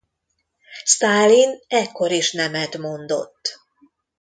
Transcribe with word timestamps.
Sztálin 0.83 1.59
ekkor 1.67 2.11
is 2.11 2.31
nemet 2.31 2.77
mondott. 2.77 3.59